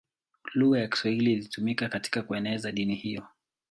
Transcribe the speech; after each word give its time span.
Lugha 0.55 0.79
ya 0.79 0.87
Kiswahili 0.87 1.31
ilitumika 1.33 1.89
katika 1.89 2.21
kueneza 2.21 2.71
dini 2.71 2.95
hiyo. 2.95 3.27